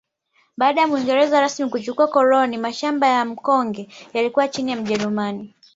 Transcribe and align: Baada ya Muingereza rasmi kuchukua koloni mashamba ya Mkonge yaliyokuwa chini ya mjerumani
Baada 0.57 0.81
ya 0.81 0.87
Muingereza 0.87 1.41
rasmi 1.41 1.69
kuchukua 1.69 2.07
koloni 2.07 2.57
mashamba 2.57 3.07
ya 3.07 3.25
Mkonge 3.25 3.89
yaliyokuwa 4.13 4.47
chini 4.47 4.71
ya 4.71 4.77
mjerumani 4.77 5.55